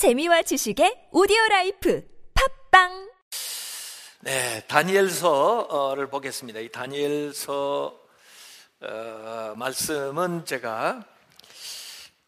재미와 0.00 0.40
지식의 0.40 1.08
오디오 1.12 1.36
라이프 1.50 2.02
팟빵 2.70 3.10
네, 4.20 4.64
다니엘서를 4.66 6.08
보겠습니다. 6.08 6.60
이 6.60 6.70
다니엘서 6.70 8.00
어, 8.80 9.52
말씀은 9.56 10.46
제가 10.46 11.04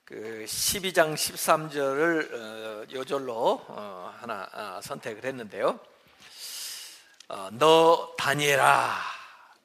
그 0.04 0.44
12장 0.46 1.14
13절을 1.14 2.34
어, 2.34 2.86
요절로 2.92 3.64
어, 3.66 4.14
하나 4.20 4.46
아, 4.52 4.80
선택을 4.82 5.24
했는데요. 5.24 5.80
어, 7.30 7.48
너 7.52 8.14
다니엘아, 8.18 8.98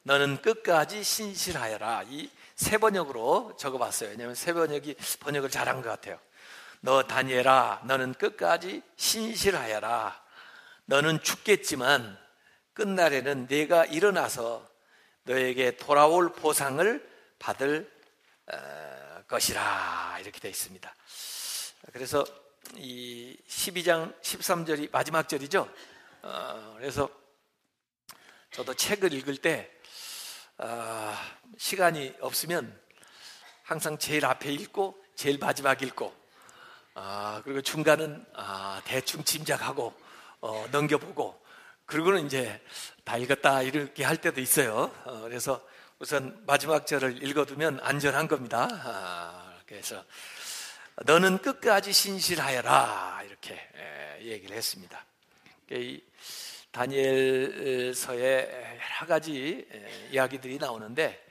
너는 0.03 0.41
끝까지 0.41 1.03
신실하여라. 1.03 2.03
이 2.09 2.29
새번역으로 2.57 3.53
적어봤어요. 3.55 4.09
왜냐하면 4.09 4.33
새번역이 4.33 4.95
번역을 5.19 5.51
잘한 5.51 5.83
것 5.83 5.89
같아요. 5.89 6.19
너 6.81 7.03
다니엘아, 7.03 7.83
너는 7.85 8.13
끝까지 8.13 8.81
신실하여라. 8.95 10.23
너는 10.85 11.21
죽겠지만 11.21 12.17
끝날에는 12.73 13.47
네가 13.49 13.85
일어나서 13.85 14.67
너에게 15.23 15.75
돌아올 15.77 16.31
보상을 16.33 17.09
받을 17.39 17.91
어, 18.51 19.23
것이라 19.27 20.19
이렇게 20.21 20.39
되어 20.39 20.49
있습니다. 20.49 20.95
그래서 21.91 22.25
이 22.75 23.37
12장 23.47 24.19
13절이 24.21 24.91
마지막 24.91 25.27
절이죠. 25.27 25.69
어, 26.21 26.75
그래서 26.77 27.09
저도 28.51 28.73
책을 28.73 29.13
읽을 29.13 29.37
때 29.37 29.69
어, 30.57 31.13
시간이 31.57 32.15
없으면 32.21 32.79
항상 33.63 33.97
제일 33.97 34.25
앞에 34.25 34.51
읽고 34.51 35.03
제일 35.15 35.37
마지막 35.37 35.81
읽고 35.81 36.15
아, 36.99 37.41
그리고 37.43 37.61
중간은 37.61 38.25
아, 38.33 38.81
대충 38.83 39.23
짐작하고 39.23 39.93
어, 40.41 40.65
넘겨보고 40.71 41.39
그리고는 41.85 42.25
이제 42.25 42.59
다 43.03 43.17
읽었다 43.17 43.61
이렇게 43.61 44.03
할 44.03 44.17
때도 44.17 44.41
있어요. 44.41 44.91
어, 45.05 45.21
그래서 45.21 45.63
우선 45.99 46.41
마지막 46.47 46.87
절을 46.87 47.23
읽어두면 47.23 47.81
안전한 47.83 48.27
겁니다. 48.27 48.67
아, 48.71 49.53
그래서 49.67 50.03
너는 51.05 51.37
끝까지 51.37 51.93
신실하여라 51.93 53.21
이렇게 53.27 53.53
에, 53.53 54.23
얘기를 54.23 54.57
했습니다. 54.57 55.05
이 55.69 56.01
다니엘서에 56.71 58.79
여러 58.99 59.07
가지 59.07 59.67
에, 59.71 60.07
이야기들이 60.13 60.57
나오는데 60.57 61.23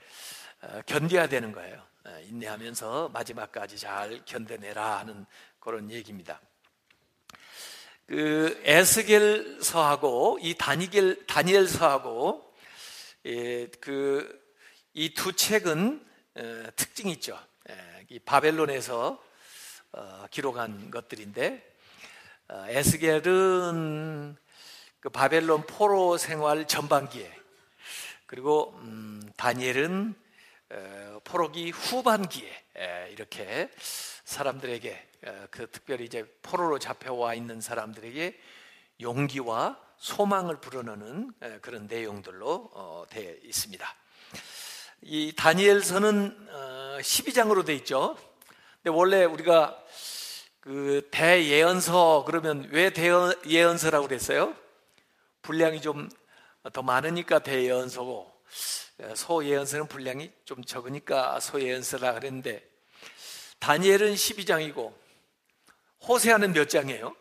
어, 0.61 0.79
견뎌야 0.85 1.27
되는 1.27 1.51
거예요. 1.51 1.86
에, 2.07 2.23
인내하면서 2.23 3.09
마지막까지 3.09 3.77
잘 3.77 4.23
견뎌내라 4.25 4.99
하는 4.99 5.25
그런 5.59 5.91
얘기입니다. 5.91 6.41
그 8.05 8.61
에스겔서하고 8.63 10.39
이 10.41 10.55
다니엘 10.57 11.25
다니엘서하고 11.27 12.53
예, 13.25 13.67
그이 13.67 15.13
두 15.13 15.33
책은 15.33 16.05
어, 16.35 16.63
특징이 16.77 17.11
있죠. 17.13 17.37
예, 17.69 18.05
이 18.09 18.19
바벨론에서 18.19 19.21
어, 19.91 20.25
기록한 20.31 20.89
것들인데 20.91 21.75
어, 22.47 22.65
에스겔은 22.69 24.37
그 25.01 25.09
바벨론 25.09 25.65
포로 25.65 26.17
생활 26.17 26.65
전반기에 26.65 27.29
그리고 28.25 28.73
음, 28.83 29.21
다니엘은 29.35 30.15
어, 30.15 30.26
포로기 31.23 31.71
후반기에 31.71 32.65
예, 32.79 33.09
이렇게 33.11 33.69
사람들에게 34.23 35.09
어, 35.25 35.47
그 35.49 35.69
특별히 35.71 36.05
이제 36.05 36.25
포로로 36.41 36.79
잡혀와 36.79 37.33
있는 37.33 37.61
사람들에게 37.61 38.39
용기와 39.01 39.79
소망을 39.97 40.59
불어넣는 40.59 41.33
그런 41.61 41.87
내용들로 41.87 43.07
되어 43.09 43.35
있습니다. 43.43 43.95
이 45.01 45.33
다니엘서는 45.35 46.47
12장으로 47.01 47.65
되어 47.65 47.75
있죠. 47.77 48.17
근데 48.83 48.95
원래 48.95 49.23
우리가 49.23 49.83
그 50.59 51.07
대예언서 51.11 52.23
그러면 52.27 52.67
왜 52.71 52.91
대예언서라고 52.91 54.07
그랬어요? 54.07 54.55
분량이 55.41 55.81
좀 55.81 56.09
더 56.73 56.81
많으니까 56.81 57.39
대예언서고 57.39 58.31
소예언서는 59.15 59.87
분량이 59.87 60.31
좀 60.45 60.63
적으니까 60.63 61.39
소예언서라 61.39 62.13
그랬는데 62.13 62.67
다니엘은 63.59 64.13
12장이고 64.13 64.93
호세아는 66.07 66.53
몇 66.53 66.69
장이에요? 66.69 67.15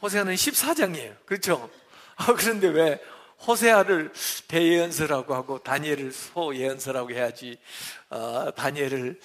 호세아는 0.00 0.34
14장이에요. 0.34 1.24
그렇죠? 1.26 1.70
아, 2.16 2.34
그런데 2.34 2.68
왜 2.68 3.00
호세아를 3.46 4.12
대예언서라고 4.48 5.34
하고 5.34 5.58
다니엘을 5.58 6.12
소예언서라고 6.12 7.10
해야지 7.10 7.58
어, 8.10 8.52
다니엘을 8.54 9.20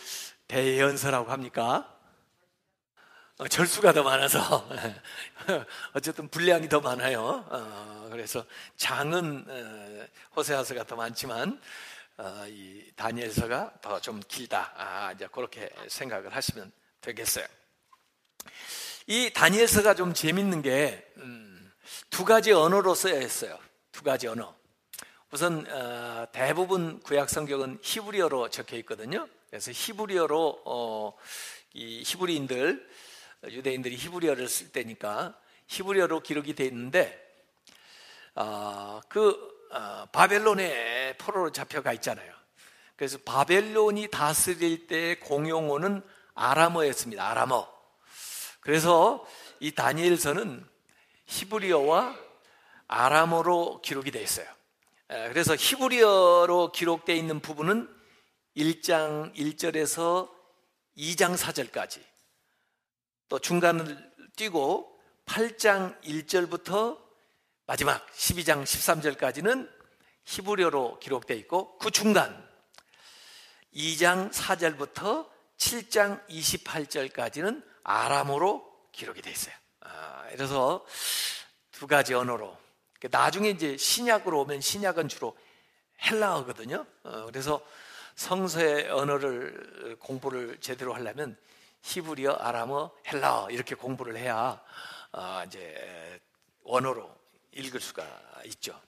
대예언서라고 0.47 1.31
합니까? 1.31 1.96
어, 3.39 3.47
절수가 3.47 3.93
더 3.93 4.01
많아서 4.01 4.67
어쨌든 5.93 6.27
분량이 6.27 6.67
더 6.69 6.79
많아요. 6.79 7.45
어, 7.47 8.07
그래서 8.11 8.43
장은 8.77 9.45
어, 9.47 10.07
호세아서가 10.35 10.85
더 10.85 10.95
많지만 10.95 11.61
어, 12.17 12.45
이 12.47 12.91
다니엘서가 12.95 13.73
더 13.81 13.99
좀 13.99 14.21
길다. 14.27 14.73
아, 14.75 15.11
이제 15.11 15.27
그렇게 15.31 15.69
생각을 15.87 16.35
하시면 16.35 16.71
되겠어요. 17.01 17.45
이 19.05 19.29
다니엘서가 19.31 19.93
좀 19.93 20.15
재밌는 20.15 20.63
게두 20.63 21.03
음, 21.17 21.71
가지 22.25 22.51
언어로 22.53 22.95
써야 22.95 23.19
했어요. 23.19 23.59
두 23.91 24.01
가지 24.01 24.27
언어. 24.27 24.55
우선 25.29 25.63
어, 25.69 26.25
대부분 26.31 26.99
구약 27.01 27.29
성경은 27.29 27.79
히브리어로 27.83 28.49
적혀 28.49 28.77
있거든요. 28.77 29.27
그래서 29.51 29.71
히브리어로 29.71 30.63
어, 30.65 31.13
이 31.73 32.01
히브리인들 32.03 32.89
유대인들이 33.43 33.95
히브리어를 33.95 34.47
쓸 34.47 34.71
때니까 34.71 35.39
히브리어로 35.67 36.21
기록이 36.21 36.55
돼 36.55 36.65
있는데 36.65 37.23
어, 38.35 39.01
그 39.09 39.35
어, 39.71 40.05
바벨론에 40.11 41.17
포로로 41.17 41.51
잡혀가 41.51 41.93
있잖아요. 41.93 42.33
그래서 42.95 43.17
바벨론이 43.23 44.09
다스릴 44.09 44.87
때 44.87 45.19
공용어는 45.19 46.01
아람어였습니다. 46.33 47.29
아람어. 47.29 47.71
그래서 48.59 49.25
이 49.59 49.71
다니엘서는 49.71 50.65
히브리어와 51.25 52.17
아람어로 52.87 53.81
기록이 53.81 54.11
되어 54.11 54.21
있어요. 54.21 54.47
그래서 55.07 55.55
히브리어로 55.55 56.71
기록되어 56.71 57.15
있는 57.15 57.39
부분은 57.39 57.87
1장 58.55 59.33
1절에서 59.35 60.29
2장 60.97 61.37
4절까지 61.37 62.01
또 63.29 63.39
중간을 63.39 64.11
띄고 64.35 64.97
8장 65.25 66.01
1절부터 66.01 66.99
마지막 67.65 68.05
12장 68.11 68.63
13절까지는 68.63 69.69
히브리어로 70.25 70.99
기록되어 70.99 71.35
있고 71.37 71.77
그 71.77 71.91
중간 71.91 72.47
2장 73.75 74.31
4절부터 74.31 75.27
7장 75.57 76.25
28절까지는 76.27 77.63
아람어로 77.83 78.65
기록이 78.91 79.21
되어 79.21 79.31
있어요. 79.31 79.55
아, 79.81 80.25
그래서 80.31 80.85
두 81.71 81.87
가지 81.87 82.13
언어로. 82.13 82.57
그러니까 82.99 83.19
나중에 83.19 83.49
이제 83.49 83.77
신약으로 83.77 84.41
오면 84.41 84.61
신약은 84.61 85.07
주로 85.09 85.37
헬라어거든요. 86.03 86.85
어, 87.03 87.25
그래서 87.25 87.61
성서의 88.15 88.89
언어를 88.89 89.97
공부를 89.99 90.57
제대로 90.59 90.93
하려면 90.93 91.37
히브리어, 91.81 92.33
아람어, 92.33 92.91
헬라어 93.07 93.49
이렇게 93.51 93.75
공부를 93.75 94.17
해야 94.17 94.61
어, 95.11 95.43
이제 95.45 96.19
원어로 96.63 97.09
읽을 97.53 97.79
수가 97.79 98.05
있죠. 98.45 98.79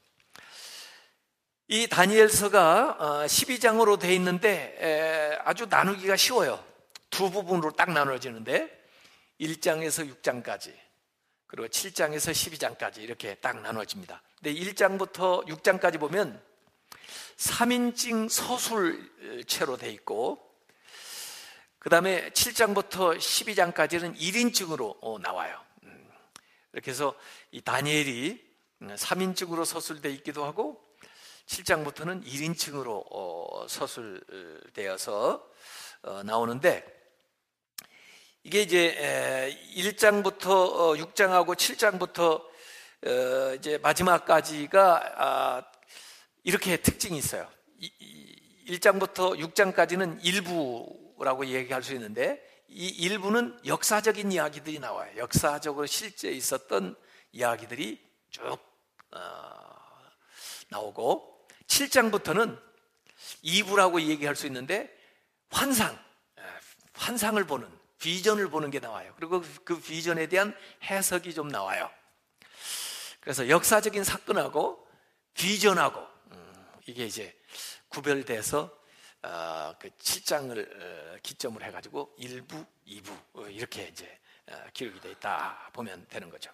이 1.67 1.87
다니엘서가 1.87 3.25
12장으로 3.27 3.93
어, 3.93 3.99
되어 3.99 4.11
있는데 4.13 5.39
아주 5.43 5.67
나누기가 5.69 6.15
쉬워요. 6.15 6.63
두 7.09 7.29
부분으로 7.31 7.71
딱 7.71 7.91
나눠지는데 7.91 8.69
1장에서 9.39 10.21
6장까지 10.21 10.73
그리고 11.47 11.67
7장에서 11.67 12.31
12장까지 12.31 12.99
이렇게 12.99 13.35
딱 13.35 13.61
나눠집니다. 13.61 14.21
근데 14.35 14.53
1장부터 14.53 15.47
6장까지 15.47 15.99
보면 15.99 16.41
3인칭 17.37 18.29
서술체로 18.29 19.77
되어 19.77 19.89
있고 19.91 20.48
그 21.79 21.89
다음에 21.89 22.29
7장부터 22.31 23.17
12장까지는 23.17 24.17
1인칭으로 24.17 24.97
어, 24.99 25.17
나와요. 25.19 25.57
음, 25.83 26.11
이렇게 26.73 26.91
해서 26.91 27.15
이 27.51 27.61
다니엘이 27.61 28.45
3인칭으로 28.81 29.63
서술되어 29.63 30.11
있기도 30.11 30.43
하고 30.43 30.83
7장부터는 31.45 32.25
1인칭으로 32.25 33.05
어, 33.09 33.65
서술되어서 33.69 35.49
어, 36.01 36.23
나오는데 36.23 36.85
이게 38.43 38.61
이제 38.61 39.57
1장부터 39.73 40.97
6장하고 40.97 41.49
어, 41.49 41.53
7장부터 41.53 42.43
어, 43.07 43.55
이제 43.55 43.77
마지막까지가 43.77 45.13
아, 45.15 45.63
이렇게 46.43 46.75
특징이 46.75 47.17
있어요. 47.17 47.49
1장부터 48.67 49.39
6장까지는 49.39 50.19
일부 50.23 51.08
라고 51.23 51.45
얘기할 51.45 51.83
수 51.83 51.93
있는데 51.93 52.43
이 52.67 52.87
일부는 52.87 53.59
역사적인 53.65 54.31
이야기들이 54.31 54.79
나와요. 54.79 55.11
역사적으로 55.17 55.85
실제 55.85 56.31
있었던 56.31 56.95
이야기들이 57.31 57.99
쭉 58.29 58.57
어, 59.11 59.19
나오고 60.69 61.47
7장부터는 61.67 62.59
2부라고 63.43 64.01
얘기할 64.01 64.35
수 64.35 64.45
있는데 64.47 64.95
환상, 65.49 65.97
환상을 66.93 67.43
보는 67.45 67.67
비전을 67.99 68.49
보는 68.49 68.71
게 68.71 68.79
나와요. 68.79 69.13
그리고 69.15 69.43
그 69.63 69.79
비전에 69.79 70.27
대한 70.27 70.55
해석이 70.83 71.33
좀 71.33 71.47
나와요. 71.47 71.89
그래서 73.19 73.49
역사적인 73.49 74.03
사건하고 74.03 74.87
비전하고 75.33 75.99
음, 76.31 76.65
이게 76.85 77.05
이제 77.05 77.37
구별돼서 77.89 78.78
어, 79.21 79.73
그 79.79 79.89
7장을 79.89 80.57
어, 80.57 81.17
기점으로 81.21 81.65
해가지고 81.65 82.15
1부, 82.19 82.65
2부 82.87 83.11
어, 83.33 83.47
이렇게 83.49 83.87
이제 83.87 84.17
어, 84.49 84.55
기록이 84.73 85.01
되어 85.01 85.11
있다 85.11 85.69
보면 85.73 86.05
되는 86.09 86.29
거죠. 86.29 86.51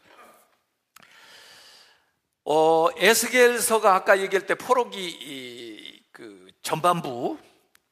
어, 2.46 2.90
에스겔서가 2.98 3.94
아까 3.94 4.20
얘기할 4.20 4.46
때 4.48 4.56
포로기 4.56 4.98
이, 5.00 6.04
그 6.12 6.48
전반부 6.62 7.38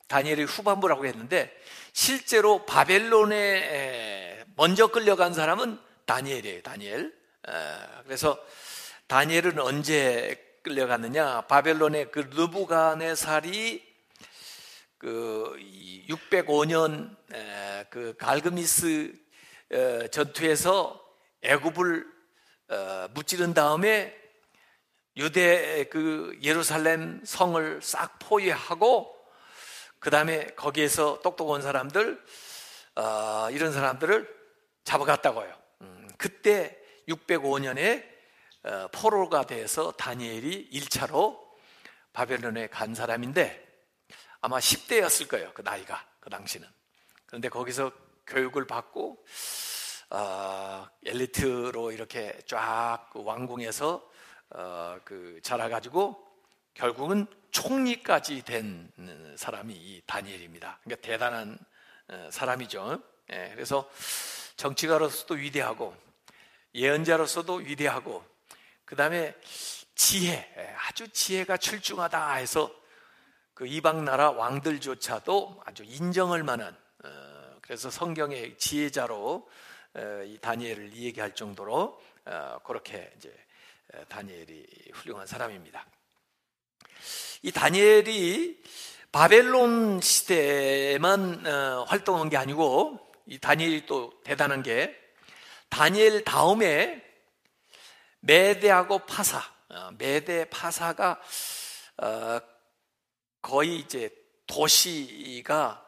다니엘의 0.08 0.46
후반부라고 0.46 1.06
했는데 1.06 1.56
실제로 1.92 2.66
바벨론에 2.66 4.46
먼저 4.56 4.88
끌려간 4.88 5.34
사람은 5.34 5.80
다니엘이에요. 6.06 6.62
다니엘. 6.62 7.14
그래서 8.04 8.38
다니엘은 9.08 9.60
언제 9.60 10.60
끌려갔느냐? 10.64 11.42
바벨론의 11.42 12.12
그 12.12 12.30
느부갓네살이 12.34 13.93
그 15.04 15.54
605년 16.08 17.14
그 17.90 18.16
갈그미스 18.18 19.14
어, 19.74 20.08
전투에서 20.08 20.98
애굽을 21.42 22.08
어, 22.70 23.08
무찌른 23.14 23.54
다음에 23.54 24.18
유대 25.18 25.84
그 25.90 26.40
예루살렘 26.42 27.20
성을 27.26 27.82
싹 27.82 28.18
포위하고 28.20 29.14
그 30.00 30.10
다음에 30.10 30.46
거기에서 30.56 31.20
똑똑한 31.22 31.62
사람들 31.62 32.24
어, 32.96 33.50
이런 33.52 33.74
사람들을 33.74 34.26
잡아갔다고요. 34.86 35.54
음, 35.82 36.08
그때 36.18 36.80
605년에 37.10 38.06
어, 38.64 38.88
포로가 38.94 39.48
돼서 39.48 39.92
다니엘이 39.92 40.70
1차로 40.72 41.38
바벨론에 42.14 42.68
간 42.68 42.96
사람인데 42.96 43.73
아마 44.44 44.60
10대였을 44.60 45.30
거예요. 45.30 45.54
그 45.54 45.62
나이가 45.62 46.06
그 46.20 46.30
당시는. 46.30 46.68
그런데 47.26 47.48
거기서 47.48 47.94
교육을 48.28 48.68
받고 48.68 49.26
어, 50.10 50.86
엘리트로 51.06 51.94
이렇게 51.94 52.38
쫙그 52.46 53.24
왕궁에서 53.24 54.12
어, 54.50 55.00
그 55.06 55.40
자라가지고 55.44 56.22
결국은 56.74 57.26
총리까지 57.52 58.42
된 58.42 58.92
사람이 59.38 59.74
이 59.74 60.02
다니엘입니다. 60.06 60.80
그러니까 60.84 61.08
대단한 61.08 61.58
어, 62.10 62.30
사람이죠. 62.30 63.02
예, 63.32 63.50
그래서 63.54 63.90
정치가로서도 64.58 65.36
위대하고 65.36 65.96
예언자로서도 66.76 67.54
위대하고 67.56 68.26
그 68.84 68.98
다음에 68.98 69.34
지혜, 69.96 70.34
예, 70.58 70.76
아주 70.86 71.08
지혜가 71.08 71.56
출중하다 71.56 72.34
해서 72.34 72.83
그 73.64 73.68
이방 73.68 74.04
나라 74.04 74.30
왕들조차도 74.32 75.62
아주 75.64 75.86
인정할 75.86 76.44
만한 76.44 76.76
어, 77.06 77.10
그래서 77.62 77.90
성경의 77.90 78.58
지혜자로 78.58 79.50
어, 79.94 80.24
이 80.26 80.38
다니엘을 80.42 80.94
얘기할 80.94 81.34
정도로 81.34 81.98
어, 82.26 82.60
그렇게 82.66 83.10
이제 83.16 83.34
다니엘이 84.10 84.92
훌륭한 84.92 85.26
사람입니다. 85.28 85.86
이 87.44 87.54
다니엘이 87.54 88.62
바벨론 89.14 90.02
시대에만 90.02 91.46
활동한 91.88 92.28
게 92.28 92.36
아니고 92.36 93.00
이 93.28 93.40
다니엘이 93.40 93.86
또 93.86 94.12
대단한 94.26 94.62
게 94.62 94.94
다니엘 95.70 96.26
다음에 96.26 97.02
메대하고 98.20 99.06
파사, 99.06 99.42
메대 99.98 100.50
파사가 100.50 101.22
거의 103.44 103.78
이제 103.78 104.10
도시가 104.48 105.86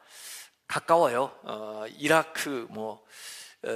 가까워요. 0.68 1.24
어, 1.42 1.84
이라크, 1.96 2.68
뭐, 2.70 3.04
어, 3.64 3.70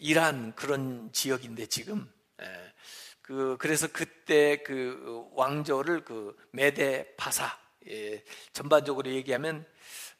이란 0.00 0.54
그런 0.56 1.12
지역인데 1.12 1.66
지금. 1.66 2.10
예. 2.42 2.72
그, 3.20 3.56
그래서 3.60 3.86
그때 3.92 4.62
그 4.62 5.28
왕조를 5.32 6.04
그 6.04 6.34
메데 6.52 7.14
파사, 7.16 7.58
예, 7.86 8.24
전반적으로 8.54 9.10
얘기하면, 9.10 9.66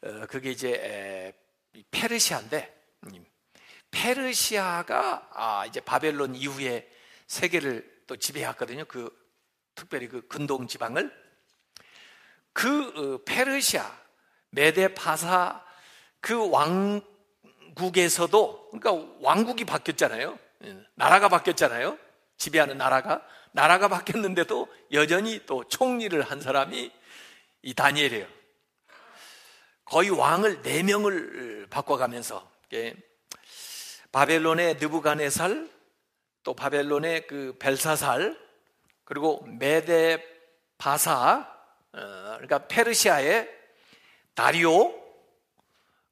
어, 0.03 0.27
그게 0.27 0.51
이제 0.51 0.71
에, 0.71 1.33
페르시아인데, 1.89 2.75
음, 3.07 3.25
페르시아가 3.89 5.29
아, 5.33 5.65
이제 5.65 5.79
바벨론 5.79 6.35
이후에 6.35 6.87
세계를 7.25 8.03
또 8.05 8.17
지배했거든요. 8.17 8.85
그, 8.85 9.09
특별히 9.73 10.07
그 10.07 10.27
근동 10.27 10.67
지방을. 10.67 11.28
그 12.53 13.15
어, 13.15 13.19
페르시아 13.25 13.91
메데 14.51 14.93
파사 14.93 15.63
그 16.21 16.49
왕국에서도 17.75 18.69
그러니까 18.71 19.13
왕국이 19.21 19.65
바뀌었잖아요. 19.65 20.37
예, 20.65 20.77
나라가 20.95 21.29
바뀌었잖아요. 21.29 21.97
지배하는 22.37 22.77
나라가 22.77 23.21
나라가 23.51 23.87
바뀌었는데도 23.87 24.67
여전히 24.91 25.45
또 25.45 25.63
총리를 25.63 26.21
한 26.21 26.41
사람이 26.41 26.91
이 27.61 27.73
다니엘이에요. 27.73 28.27
거의 29.85 30.09
왕을 30.09 30.61
네 30.61 30.83
명을 30.83 31.67
바꿔가면서 31.69 32.49
예, 32.73 32.95
바벨론의 34.11 34.75
느부갓네살, 34.75 35.69
또 36.43 36.53
바벨론의 36.53 37.27
그 37.27 37.55
벨사살, 37.59 38.37
그리고 39.03 39.43
메데 39.47 40.23
바사, 40.77 41.47
어, 41.47 41.58
그러니까 41.91 42.67
페르시아의 42.67 43.49
다리오, 44.33 44.93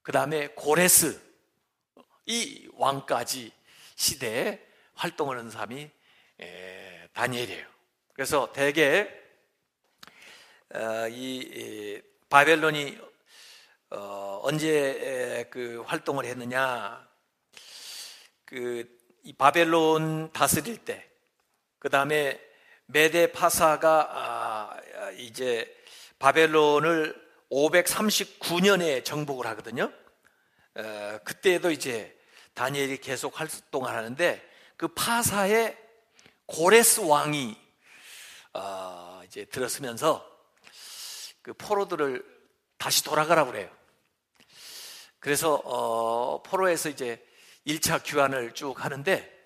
그 0.02 0.12
다음에 0.12 0.48
고레스, 0.50 1.22
이 2.26 2.70
왕까지 2.74 3.52
시대에 3.96 4.66
활동을 4.96 5.38
하는 5.38 5.50
사람이 5.50 5.90
다니엘이에요. 7.14 7.68
그래서 8.14 8.52
대개 8.52 9.08
어, 10.74 11.08
이 11.10 12.02
바벨론이 12.30 13.00
어, 13.92 14.42
언제 14.44 15.48
그 15.50 15.82
활동을 15.86 16.26
했느냐? 16.26 17.08
그 18.46 18.98
이 19.28 19.34
바벨론 19.34 20.32
다스릴 20.32 20.86
때, 20.86 21.06
그 21.80 21.90
다음에 21.90 22.40
메데 22.88 23.34
파사가 23.34 24.10
아, 24.12 25.12
이제 25.18 25.74
바벨론을 26.20 27.28
539년에 27.52 29.04
정복을 29.04 29.46
하거든요. 29.48 29.92
어, 30.76 31.20
그때도 31.24 31.72
이제 31.72 32.18
다니엘이 32.54 33.00
계속 33.00 33.40
활동을 33.40 33.90
하는데 33.94 34.42
그 34.78 34.88
파사에 34.88 35.78
고레스 36.46 37.02
왕이 37.02 37.58
어, 38.54 39.22
이제 39.26 39.44
들었으면서 39.46 40.26
그 41.42 41.54
포로들을 41.54 42.24
다시 42.78 43.04
돌아가라 43.04 43.46
그래요. 43.46 43.70
그래서 45.20 45.56
어, 45.66 46.42
포로에서 46.42 46.88
이제 46.88 47.22
1차 47.66 48.02
귀환을 48.04 48.54
쭉 48.54 48.84
하는데 48.84 49.37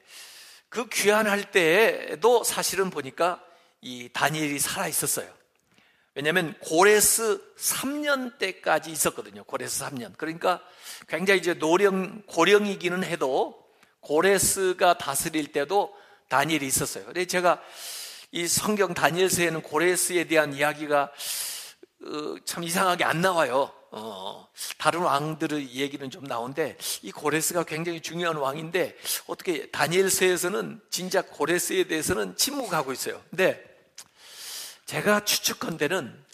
그 0.72 0.88
귀환할 0.88 1.52
때에도 1.52 2.46
사실은 2.46 2.90
보니까 2.90 3.44
이 3.82 4.08
다니엘이 4.14 4.58
살아 4.58 4.88
있었어요. 4.88 5.30
왜냐하면 6.16 6.56
고레스 6.62 7.42
3년 7.58 8.38
때까지 8.38 8.90
있었거든요. 8.90 9.44
고레스 9.44 9.84
3년. 9.84 10.14
그러니까 10.18 10.62
굉장히 11.10 11.42
이제 11.42 11.54
노령 11.56 12.24
고령이기는 12.26 13.04
해도 13.04 13.62
고레스가 14.00 14.98
다스릴 14.98 15.52
때도 15.52 15.94
다니엘이 16.30 16.66
있었어요. 16.68 17.06
그래서 17.06 17.28
제가 17.28 17.62
이 18.32 18.48
성경 18.48 18.94
다니엘서에는 18.94 19.64
고레스에 19.64 20.24
대한 20.24 20.54
이야기가 20.54 21.12
어, 22.06 22.36
참 22.46 22.64
이상하게 22.64 23.04
안 23.04 23.20
나와요. 23.20 23.74
어, 23.94 24.48
다른 24.78 25.02
왕들의 25.02 25.76
얘기는 25.76 26.10
좀 26.10 26.24
나오는데 26.24 26.78
이 27.02 27.12
고레스가 27.12 27.64
굉장히 27.66 28.02
중요한 28.02 28.38
왕인데 28.38 28.98
어떻게 29.28 29.70
다니엘서에서는 29.70 30.82
진짜 30.90 31.22
고레스에 31.22 31.84
대해서는 31.86 32.38
침묵하고 32.38 32.94
있어요. 32.94 33.22
근데 33.30 33.62
제가 34.86 35.26
추측컨대는 35.26 36.26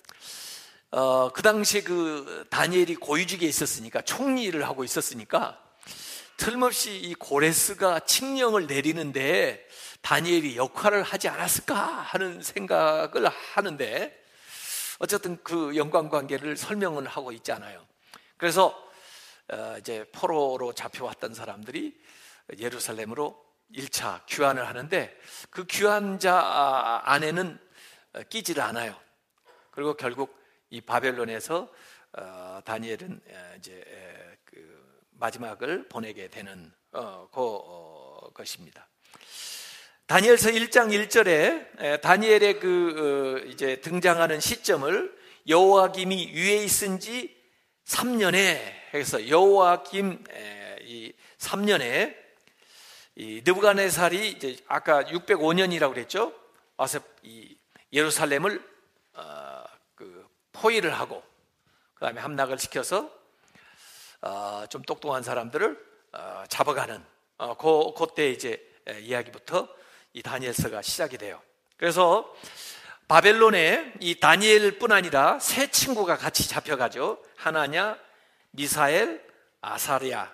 어, 0.92 1.32
그 1.34 1.42
당시에 1.42 1.82
그 1.82 2.46
다니엘이 2.50 2.96
고위직에 2.96 3.46
있었으니까 3.46 4.02
총리를 4.02 4.64
하고 4.64 4.84
있었으니까 4.84 5.60
틀림없이 6.38 6.96
이 6.96 7.16
고레스가 7.16 8.02
칙령을 8.02 8.68
내리는데 8.68 9.68
다니엘이 10.02 10.58
역할을 10.58 11.02
하지 11.02 11.28
않았을까 11.28 11.76
하는 11.76 12.44
생각을 12.44 13.28
하는데 13.28 14.17
어쨌든 15.00 15.42
그 15.44 15.76
연관 15.76 16.10
관계를 16.10 16.58
설명을 16.58 17.08
하고 17.08 17.32
있잖아요. 17.32 17.86
그래서 18.38 18.88
어, 19.50 19.76
이제 19.80 20.06
포로로 20.12 20.74
잡혀왔던 20.74 21.34
사람들이 21.34 21.98
예루살렘으로 22.58 23.46
1차 23.74 24.26
귀환을 24.26 24.68
하는데 24.68 25.18
그 25.50 25.66
귀환자 25.66 27.02
안에는 27.06 27.60
끼지를 28.30 28.64
않아요. 28.64 28.96
그리고 29.72 29.96
결국 29.96 30.38
이 30.70 30.82
바벨론에서 30.82 31.72
어, 32.14 32.60
다니엘은 32.66 33.22
이제 33.58 34.38
그 34.44 35.02
마지막을 35.12 35.88
보내게 35.88 36.30
되는 36.30 36.74
어, 36.92 37.28
그 37.32 38.34
것입니다. 38.34 38.88
다니엘서 40.08 40.52
1장 40.52 40.88
1절에 41.10 42.00
다니엘의 42.00 42.62
그 42.62 43.44
이제 43.48 43.82
등장하는 43.82 44.40
시점을 44.40 45.14
여호와김이 45.50 46.32
위에 46.34 46.64
있은 46.64 47.02
지 47.02 47.36
3년에 47.84 48.58
해서 48.94 49.28
여호와김 49.28 50.24
이 50.84 51.12
3년에 51.38 52.16
이 53.18 53.42
느부갓네살이 53.44 54.30
이제 54.30 54.56
아까 54.68 55.04
605년이라고 55.04 55.94
그랬죠. 55.94 56.34
와서 56.78 57.02
이 57.24 57.58
예루살렘을 57.92 58.64
어, 59.14 59.64
그 59.94 60.26
포위를 60.54 60.98
하고 60.98 61.22
그다음에 61.96 62.22
함락을 62.22 62.60
시켜서 62.60 63.12
어, 64.22 64.64
좀 64.70 64.84
똑똑한 64.84 65.22
사람들을 65.22 65.86
어, 66.14 66.44
잡아가는 66.48 67.04
어, 67.40 67.58
그 67.58 67.94
그때 67.94 68.32
이제 68.32 68.66
이야기부터 69.02 69.68
이 70.18 70.24
다니엘서가 70.24 70.82
시작이 70.82 71.20
돼요. 71.20 71.40
그래서 71.78 72.34
바벨론에 73.08 73.94
이 74.00 74.20
다니엘뿐 74.20 74.92
아니라 74.92 75.38
세 75.38 75.70
친구가 75.70 76.18
같이 76.18 76.50
잡혀가죠. 76.50 77.24
하나냐, 77.36 78.00
미사엘, 78.50 79.24
아사리아 79.62 80.32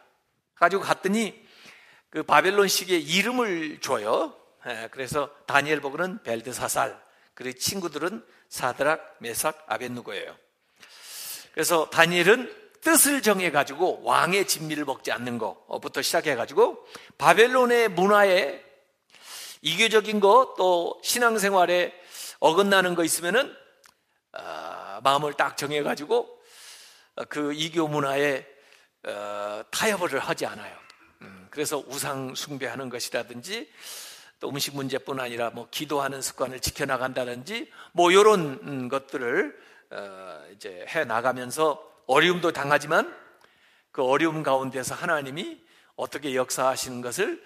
가지고 0.55 0.83
갔더니 0.83 1.45
그 2.09 2.23
바벨론식의 2.23 3.03
이름을 3.03 3.81
줘요. 3.81 4.37
그래서 4.91 5.29
다니엘 5.47 5.81
보고는 5.81 6.23
벨드사살, 6.23 6.97
그리고 7.33 7.59
친구들은 7.59 8.25
사드락, 8.47 9.17
메삭, 9.19 9.65
아벤누고예요. 9.67 10.33
그래서 11.53 11.89
다니엘은 11.89 12.55
뜻을 12.79 13.21
정해가지고 13.21 14.03
왕의 14.03 14.47
진미를 14.47 14.85
먹지 14.85 15.11
않는 15.11 15.39
것부터 15.39 16.01
시작해가지고 16.01 16.87
바벨론의 17.17 17.89
문화에 17.89 18.62
이교적인 19.63 20.19
거 20.19 20.55
또 20.57 20.99
신앙생활에 21.03 21.93
어긋나는 22.39 22.95
거 22.95 23.03
있으면은 23.03 23.55
어, 24.33 24.99
마음을 25.03 25.33
딱 25.33 25.55
정해가지고 25.55 26.41
그 27.29 27.53
이교 27.53 27.87
문화에 27.87 28.45
어, 29.07 29.63
타협을 29.71 30.19
하지 30.19 30.45
않아요. 30.45 30.75
음, 31.21 31.47
그래서 31.49 31.81
우상 31.87 32.35
숭배하는 32.35 32.89
것이라든지 32.89 33.71
또 34.41 34.49
음식 34.49 34.75
문제뿐 34.75 35.21
아니라 35.21 35.49
뭐 35.51 35.69
기도하는 35.71 36.21
습관을 36.21 36.59
지켜나간다든지 36.59 37.71
뭐 37.93 38.11
이런 38.11 38.59
음, 38.63 38.89
것들을 38.89 39.57
어, 39.91 40.45
이제 40.53 40.85
해 40.89 41.05
나가면서 41.05 41.81
어려움도 42.07 42.51
당하지만 42.51 43.15
그 43.91 44.03
어려움 44.03 44.43
가운데서 44.43 44.95
하나님이 44.95 45.61
어떻게 45.95 46.35
역사하시는 46.35 47.01
것을 47.01 47.41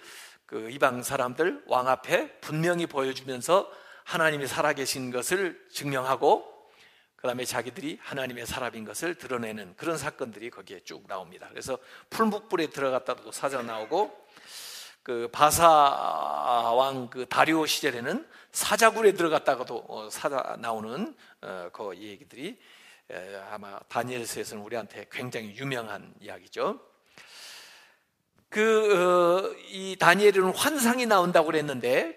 그 0.48 0.70
이방 0.70 1.02
사람들 1.02 1.64
왕 1.66 1.88
앞에 1.88 2.40
분명히 2.40 2.86
보여주면서 2.86 3.70
하나님이 4.04 4.46
살아계신 4.46 5.10
것을 5.10 5.62
증명하고 5.70 6.70
그 7.16 7.26
다음에 7.26 7.44
자기들이 7.44 7.98
하나님의 8.00 8.46
사람인 8.46 8.86
것을 8.86 9.16
드러내는 9.16 9.74
그런 9.76 9.98
사건들이 9.98 10.48
거기에 10.48 10.80
쭉 10.80 11.06
나옵니다. 11.06 11.48
그래서 11.50 11.78
풀묵불에 12.08 12.68
들어갔다도 12.70 13.30
사자 13.30 13.60
나오고 13.60 14.26
그 15.02 15.28
바사 15.30 15.68
왕 15.68 17.10
그 17.10 17.26
다리오 17.26 17.66
시절에는 17.66 18.26
사자굴에 18.52 19.12
들어갔다가도 19.12 19.84
어, 19.86 20.08
사자 20.10 20.56
나오는 20.58 21.14
어, 21.42 21.68
그 21.74 21.94
얘기들이 21.94 22.58
아마 23.50 23.78
다니엘서에서는 23.88 24.62
우리한테 24.62 25.08
굉장히 25.10 25.54
유명한 25.56 26.14
이야기죠. 26.20 26.80
그이 28.50 29.92
어, 29.92 29.96
다니엘은 29.98 30.54
환상이 30.54 31.06
나온다고 31.06 31.46
그랬는데 31.46 32.16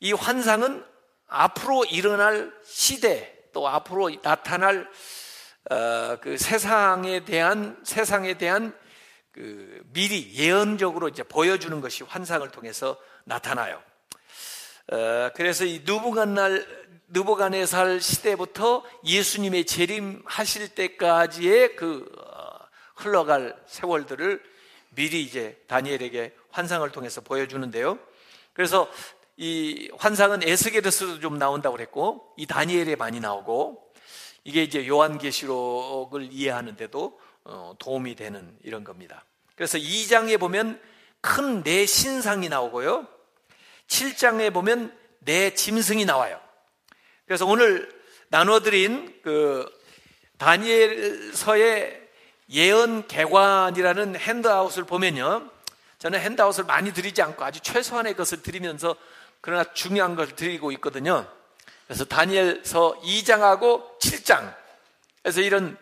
이 0.00 0.12
환상은 0.12 0.84
앞으로 1.26 1.84
일어날 1.84 2.52
시대 2.64 3.36
또 3.52 3.68
앞으로 3.68 4.10
나타날 4.22 4.88
그 6.20 6.36
세상에 6.38 7.24
대한 7.24 7.78
세상에 7.84 8.34
대한 8.34 8.76
그 9.32 9.80
미리 9.92 10.32
예언적으로 10.34 11.08
이제 11.08 11.22
보여주는 11.22 11.80
것이 11.80 12.02
환상을 12.02 12.48
통해서 12.50 12.96
나타나요. 13.24 13.80
어, 14.92 15.30
그래서 15.34 15.64
이 15.64 15.82
누부간날 15.84 16.66
누부간의살 17.08 18.00
시대부터 18.00 18.84
예수님의 19.04 19.66
재림하실 19.66 20.74
때까지의 20.74 21.76
그 21.76 22.10
어, 22.18 22.58
흘러갈 22.96 23.56
세월들을 23.66 24.42
미리 24.90 25.22
이제 25.22 25.62
다니엘에게 25.66 26.34
환상을 26.50 26.88
통해서 26.90 27.20
보여주는데요. 27.20 27.98
그래서 28.52 28.90
이 29.36 29.90
환상은 29.96 30.42
에스겔에서도 30.42 31.20
좀 31.20 31.38
나온다고 31.38 31.76
그랬고 31.76 32.34
이 32.36 32.46
다니엘에 32.46 32.96
많이 32.96 33.20
나오고 33.20 33.92
이게 34.44 34.62
이제 34.62 34.86
요한계시록을 34.86 36.28
이해하는데도 36.30 37.20
어, 37.44 37.74
도움이 37.78 38.16
되는 38.16 38.56
이런 38.62 38.84
겁니다. 38.84 39.24
그래서 39.54 39.78
2장에 39.78 40.38
보면 40.38 40.80
큰 41.20 41.62
내 41.62 41.86
신상이 41.86 42.48
나오고요. 42.48 43.06
7장에 43.88 44.52
보면 44.52 44.96
내 45.20 45.54
짐승이 45.54 46.04
나와요. 46.04 46.40
그래서 47.26 47.46
오늘 47.46 47.88
나눠드린 48.28 49.20
그 49.22 49.70
다니엘서의 50.38 51.99
예언 52.50 53.06
개관이라는 53.06 54.16
핸드아웃을 54.16 54.84
보면요. 54.84 55.48
저는 55.98 56.18
핸드아웃을 56.20 56.64
많이 56.64 56.92
드리지 56.92 57.22
않고 57.22 57.44
아주 57.44 57.60
최소한의 57.60 58.16
것을 58.16 58.42
드리면서 58.42 58.96
그러나 59.40 59.64
중요한 59.72 60.16
것을 60.16 60.34
드리고 60.34 60.72
있거든요. 60.72 61.26
그래서 61.86 62.04
다니엘서 62.04 63.00
2장하고 63.02 63.98
7장. 64.00 64.54
그래서 65.22 65.40
이런 65.40 65.76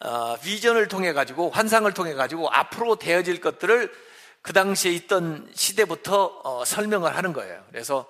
어, 0.00 0.36
비전을 0.42 0.88
통해 0.88 1.12
가지고 1.12 1.50
환상을 1.50 1.92
통해 1.94 2.14
가지고 2.14 2.50
앞으로 2.50 2.96
되어질 2.96 3.40
것들을 3.40 3.92
그 4.42 4.52
당시에 4.52 4.92
있던 4.92 5.50
시대부터 5.54 6.40
어, 6.44 6.64
설명을 6.64 7.16
하는 7.16 7.32
거예요. 7.32 7.64
그래서 7.70 8.06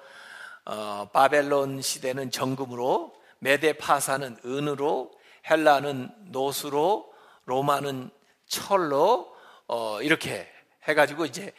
어, 0.65 1.09
바벨론 1.13 1.83
시대는 1.83 2.31
정금으로, 2.31 3.15
메데 3.39 3.75
파사는 3.75 4.39
은으로, 4.45 5.13
헬라는 5.49 6.11
노수로, 6.33 7.13
로마는 7.45 8.11
철로 8.47 9.35
어, 9.67 10.01
이렇게 10.03 10.51
해가지고 10.85 11.27
이제 11.27 11.53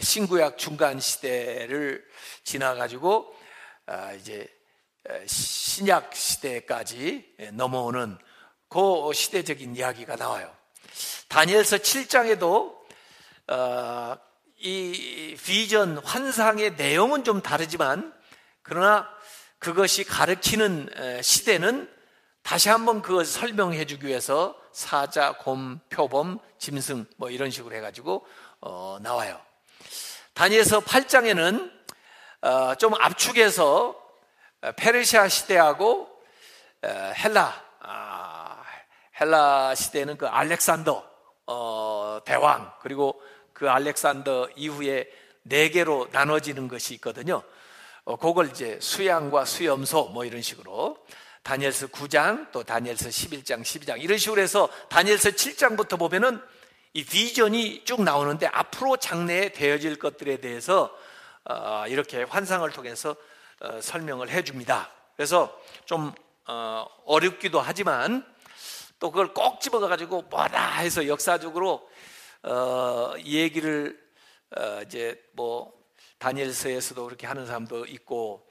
신구약 0.00 0.58
중간 0.58 1.00
시대를 1.00 2.04
지나가지고 2.44 3.34
아, 3.86 4.12
이제 4.12 4.46
신약 5.26 6.14
시대까지 6.14 7.36
넘어오는 7.52 8.18
그 8.68 9.12
시대적인 9.12 9.76
이야기가 9.76 10.16
나와요. 10.16 10.52
다니엘서 11.28 11.78
7장에도 11.78 12.76
어, 13.48 14.16
이 14.58 15.36
비전 15.44 15.98
환상의 15.98 16.74
내용은 16.74 17.22
좀 17.22 17.42
다르지만 17.42 18.12
그러나 18.62 19.08
그것이 19.58 20.04
가르치는 20.04 21.20
시대는 21.22 21.95
다시 22.46 22.68
한번 22.68 23.02
그것을 23.02 23.40
설명해 23.40 23.86
주기 23.86 24.06
위해서 24.06 24.56
사자, 24.70 25.32
곰, 25.32 25.80
표범, 25.88 26.38
짐승 26.58 27.04
뭐 27.16 27.28
이런 27.28 27.50
식으로 27.50 27.74
해가지고 27.74 28.24
어, 28.60 28.98
나와요. 29.02 29.40
다니엘서 30.32 30.82
8장에는 30.82 31.72
어, 32.42 32.74
좀 32.76 32.94
압축해서 32.94 34.00
페르시아 34.76 35.26
시대하고 35.26 36.08
헬라 36.84 37.64
아, 37.80 38.62
헬라 39.20 39.74
시대는 39.74 40.16
그 40.16 40.28
알렉산더 40.28 41.04
어, 41.46 42.20
대왕 42.24 42.72
그리고 42.80 43.20
그 43.54 43.68
알렉산더 43.68 44.50
이후에 44.54 45.10
네 45.42 45.70
개로 45.70 46.06
나눠지는 46.12 46.68
것이 46.68 46.94
있거든요. 46.94 47.42
어, 48.04 48.14
그걸 48.14 48.50
이제 48.50 48.78
수양과 48.80 49.46
수염소 49.46 50.10
뭐 50.10 50.24
이런 50.24 50.42
식으로 50.42 51.04
다니엘서 51.46 51.86
9장 51.86 52.50
또 52.50 52.64
다니엘서 52.64 53.08
11장 53.08 53.62
12장 53.62 54.02
이런 54.02 54.18
식으로 54.18 54.42
해서 54.42 54.68
다니엘서 54.88 55.30
7장부터 55.30 55.96
보면은 55.96 56.42
이 56.92 57.04
비전이 57.04 57.84
쭉 57.84 58.02
나오는데 58.02 58.48
앞으로 58.48 58.96
장래에 58.96 59.50
되어질 59.50 60.00
것들에 60.00 60.38
대해서 60.38 60.92
어, 61.44 61.84
이렇게 61.86 62.24
환상을 62.24 62.68
통해서 62.72 63.14
어, 63.60 63.80
설명을 63.80 64.28
해줍니다. 64.28 64.90
그래서 65.14 65.56
좀 65.84 66.12
어, 66.48 66.84
어렵기도 67.04 67.60
하지만 67.60 68.26
또 68.98 69.12
그걸 69.12 69.32
꼭 69.32 69.60
집어가지고 69.60 70.22
뭐라 70.22 70.78
해서 70.78 71.06
역사적으로 71.06 71.88
어, 72.42 73.14
얘기를 73.24 73.96
어, 74.56 74.80
이제 74.84 75.22
뭐 75.32 75.72
다니엘서에서도 76.18 77.04
그렇게 77.04 77.28
하는 77.28 77.46
사람도 77.46 77.86
있고 77.86 78.45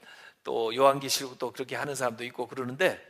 또 0.46 0.72
요한계시록도 0.72 1.50
그렇게 1.50 1.74
하는 1.74 1.96
사람도 1.96 2.22
있고 2.22 2.46
그러는데 2.46 3.04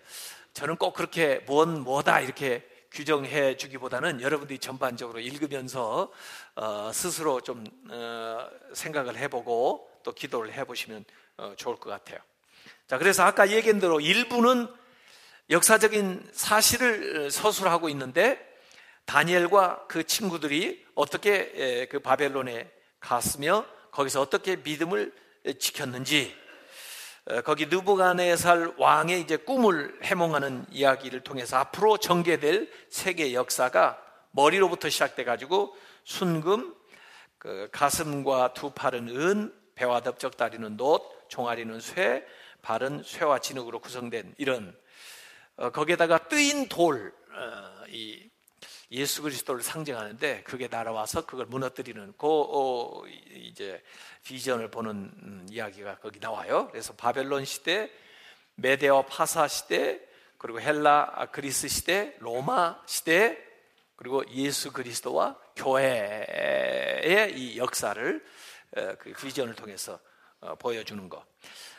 저는 0.54 0.76
꼭 0.76 0.94
그렇게 0.94 1.44
뭔 1.46 1.82
뭐다 1.82 2.20
이렇게 2.20 2.66
규정해 2.90 3.58
주기보다는 3.58 4.22
여러분들이 4.22 4.58
전반적으로 4.58 5.20
읽으면서 5.20 6.10
어, 6.54 6.90
스스로 6.94 7.42
좀 7.42 7.66
어, 7.90 8.48
생각을 8.72 9.18
해보고 9.18 9.86
또 10.02 10.12
기도를 10.12 10.54
해보시면 10.54 11.04
어, 11.36 11.52
좋을 11.58 11.76
것 11.76 11.90
같아요. 11.90 12.18
자, 12.86 12.96
그래서 12.96 13.22
아까 13.22 13.50
얘기한 13.50 13.80
대로 13.80 14.00
일부는 14.00 14.66
역사적인 15.50 16.30
사실을 16.32 17.30
서술하고 17.30 17.90
있는데 17.90 18.40
다니엘과 19.04 19.88
그 19.88 20.04
친구들이 20.04 20.86
어떻게 20.94 21.86
그 21.90 21.98
바벨론에 22.00 22.72
갔으며 22.98 23.66
거기서 23.90 24.22
어떻게 24.22 24.56
믿음을 24.56 25.12
지켰는지 25.58 26.45
거기 27.44 27.66
느부갓네살 27.66 28.74
왕의 28.78 29.20
이제 29.20 29.36
꿈을 29.36 29.98
해몽하는 30.02 30.66
이야기를 30.70 31.22
통해서 31.22 31.56
앞으로 31.56 31.98
전개될 31.98 32.70
세계 32.88 33.34
역사가 33.34 34.00
머리로부터 34.30 34.88
시작돼 34.88 35.24
가지고 35.24 35.76
순금, 36.04 36.74
그 37.38 37.68
가슴과 37.72 38.54
두 38.54 38.70
팔은 38.70 39.08
은, 39.08 39.54
배와 39.74 40.00
넓적 40.00 40.36
다리는 40.36 40.76
놋, 40.76 41.02
종아리는 41.28 41.80
쇠, 41.80 42.24
발은 42.62 43.02
쇠와 43.04 43.40
진흙으로 43.40 43.80
구성된 43.80 44.34
이런 44.38 44.76
어, 45.56 45.70
거기에다가 45.70 46.28
뜨인 46.28 46.68
돌, 46.68 47.12
어, 47.32 47.84
이 47.88 48.28
예수 48.90 49.22
그리스도를 49.22 49.62
상징하는데 49.62 50.42
그게 50.44 50.68
날아와서 50.68 51.26
그걸 51.26 51.46
무너뜨리는 51.46 52.14
그 52.16 52.26
어, 52.26 53.02
이제 53.34 53.82
비전을 54.24 54.70
보는 54.70 54.90
음, 54.90 55.46
이야기가 55.50 55.98
거기 55.98 56.20
나와요. 56.20 56.68
그래서 56.70 56.92
바벨론 56.94 57.44
시대, 57.44 57.90
메데어 58.54 59.06
파사 59.06 59.48
시대, 59.48 60.00
그리고 60.38 60.60
헬라 60.60 61.12
아, 61.14 61.26
그리스 61.26 61.68
시대, 61.68 62.14
로마 62.20 62.80
시대, 62.86 63.38
그리고 63.96 64.22
예수 64.30 64.72
그리스도와 64.72 65.38
교회의 65.56 67.32
이 67.34 67.58
역사를 67.58 68.24
그 68.98 69.12
비전을 69.14 69.54
통해서 69.54 69.98
보여주는 70.58 71.08
것. 71.08 71.24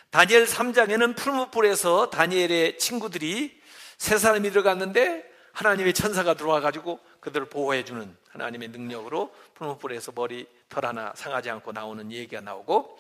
다니엘 0.10 0.46
3장에는 0.46 1.16
풀무불에서 1.16 2.10
다니엘의 2.10 2.80
친구들이 2.80 3.62
세 3.98 4.18
사람이 4.18 4.50
들어갔는데 4.50 5.37
하나님의 5.58 5.94
천사가 5.96 6.36
들어와 6.36 6.60
가지고 6.60 7.00
그들을 7.20 7.50
보호해 7.50 7.84
주는 7.84 8.16
하나님의 8.30 8.68
능력으로 8.68 9.34
풀무불에서 9.56 10.12
머리 10.14 10.46
털 10.70 10.86
하나 10.86 11.12
상하지 11.16 11.50
않고 11.50 11.72
나오는 11.72 12.12
얘기가 12.12 12.42
나오고 12.42 13.00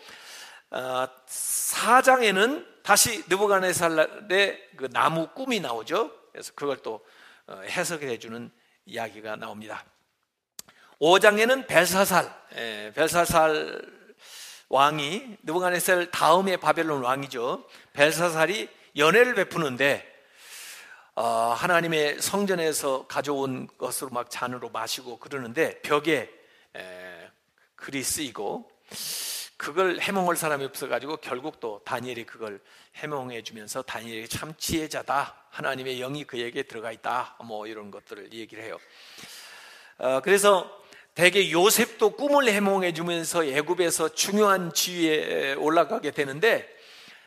어, 0.71 1.07
4장에는 1.27 2.65
다시 2.81 3.23
느부갓네살의 3.29 4.69
그 4.75 4.89
나무 4.89 5.27
꿈이 5.35 5.59
나오죠. 5.59 6.11
그래서 6.31 6.51
그걸 6.55 6.77
또 6.77 7.05
어, 7.45 7.61
해석해 7.63 8.17
주는 8.17 8.49
이야기가 8.87 9.35
나옵니다. 9.35 9.85
5장에는 10.99 11.67
벨사살, 11.67 12.33
예, 12.55 12.91
벨사살 12.95 13.81
왕이 14.69 15.37
느부갓네살 15.43 16.09
다음에 16.09 16.57
바벨론 16.57 17.03
왕이죠. 17.03 17.67
벨사살이 17.93 18.67
연애를 18.95 19.35
베푸는데 19.35 20.16
어, 20.16 20.16
하나님의 21.23 22.21
성전에서 22.21 23.07
가져온 23.07 23.67
것으로 23.77 24.11
막 24.11 24.29
잔으로 24.29 24.69
마시고 24.69 25.17
그러는데 25.17 25.81
벽에 25.81 26.29
에, 26.75 27.31
글이 27.75 28.03
쓰이고 28.03 28.69
그걸 29.57 29.99
해몽할 29.99 30.35
사람이 30.35 30.63
없어가지고 30.65 31.17
결국 31.17 31.59
또 31.59 31.81
다니엘이 31.83 32.25
그걸 32.25 32.61
해몽해 32.95 33.41
주면서 33.41 33.81
다니엘이 33.81 34.27
참 34.27 34.53
지혜자다. 34.57 35.35
하나님의 35.49 35.97
영이 35.97 36.25
그에게 36.25 36.63
들어가 36.63 36.91
있다. 36.91 37.37
뭐 37.43 37.65
이런 37.65 37.89
것들을 37.89 38.31
얘기를 38.33 38.63
해요. 38.63 38.77
어, 39.97 40.21
그래서 40.21 40.71
대개 41.15 41.51
요셉도 41.51 42.11
꿈을 42.11 42.47
해몽해 42.47 42.93
주면서 42.93 43.43
애굽에서 43.43 44.09
중요한 44.09 44.71
지위에 44.71 45.53
올라가게 45.55 46.11
되는데 46.11 46.71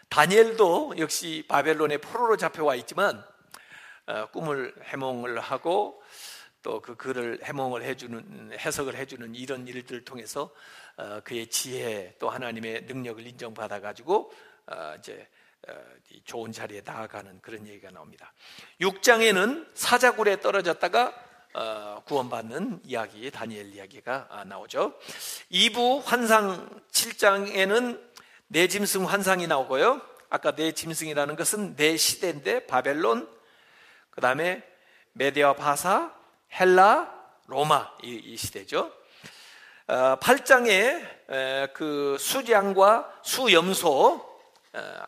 다니엘도 0.08 0.94
역시 0.98 1.44
바벨론의 1.48 1.98
포로로 1.98 2.36
잡혀와 2.36 2.76
있지만 2.76 3.16
어, 3.18 3.29
꿈을 4.32 4.74
해몽을 4.84 5.40
하고 5.40 6.02
또 6.62 6.80
그 6.80 6.96
글을 6.96 7.40
해몽을 7.42 7.82
해주는 7.82 8.52
해석을 8.58 8.94
해주는 8.96 9.34
이런 9.34 9.66
일들을 9.66 10.04
통해서 10.04 10.50
어, 10.96 11.20
그의 11.24 11.46
지혜 11.46 12.14
또 12.18 12.28
하나님의 12.28 12.82
능력을 12.82 13.26
인정받아 13.26 13.80
가지고 13.80 14.32
어, 14.66 14.94
이제 14.98 15.26
좋은 16.24 16.52
자리에 16.52 16.82
나아가는 16.84 17.40
그런 17.40 17.66
얘기가 17.66 17.90
나옵니다. 17.90 18.32
6장에는 18.80 19.68
사자굴에 19.74 20.40
떨어졌다가 20.40 21.26
구원받는 22.06 22.80
이야기, 22.84 23.30
다니엘 23.30 23.74
이야기가 23.74 24.28
아, 24.30 24.44
나오죠. 24.44 24.98
2부 25.52 26.02
환상 26.02 26.80
7장에는 26.90 28.00
내 28.48 28.68
짐승 28.68 29.04
환상이 29.04 29.46
나오고요. 29.46 30.00
아까 30.30 30.52
내 30.52 30.72
짐승이라는 30.72 31.36
것은 31.36 31.76
내 31.76 31.96
시대인데 31.96 32.66
바벨론, 32.66 33.28
그 34.20 34.22
다음에 34.22 34.62
메디아 35.12 35.54
바사, 35.54 36.14
헬라, 36.52 37.38
로마 37.46 37.90
이, 38.02 38.16
이 38.16 38.36
시대죠. 38.36 38.92
어, 39.86 40.18
8장에 40.20 41.72
그 41.72 42.18
수장과 42.20 43.22
수염소 43.24 44.40
어, 44.74 45.02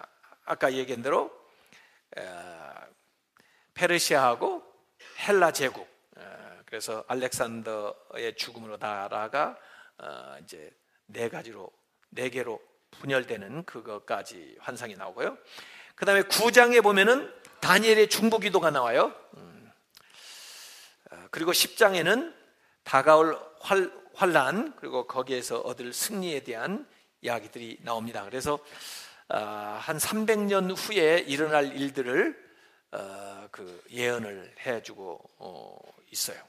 아까 0.47 0.73
얘기한 0.73 1.03
대로 1.03 1.31
어, 2.17 2.73
페르시아하고 3.75 4.63
헬라 5.29 5.53
제국 5.53 5.87
어, 6.17 6.59
그래서 6.65 7.05
알렉산더의 7.07 8.37
죽음으로 8.37 8.79
나라가 8.79 9.59
어, 9.99 10.37
이제 10.43 10.71
네 11.05 11.29
가지로 11.29 11.71
네 12.09 12.31
개로 12.31 12.63
분열되는 12.93 13.65
그것까지 13.65 14.57
환상이 14.59 14.95
나오고요. 14.95 15.37
그 15.97 16.07
다음에 16.07 16.23
9장에 16.23 16.83
보면은 16.83 17.42
다니엘의 17.63 18.09
중보 18.09 18.39
기도가 18.39 18.71
나와요. 18.71 19.15
음. 19.37 19.71
어, 21.13 21.27
그리고 21.31 21.53
10장에는 21.53 22.35
다가올 22.83 23.39
활, 23.61 23.93
환란 24.15 24.75
그리고 24.77 25.07
거기에서 25.07 25.61
얻을 25.61 25.93
승리에 25.93 26.41
대한 26.41 26.87
이야기들이 27.21 27.79
나옵니다. 27.83 28.25
그래서 28.25 28.59
어, 29.29 29.39
한 29.81 29.97
300년 29.97 30.77
후에 30.77 31.25
일어날 31.29 31.77
일들을 31.77 32.53
어, 32.91 33.49
그 33.53 33.83
예언을 33.91 34.55
해주고 34.67 35.95
있어요. 36.11 36.43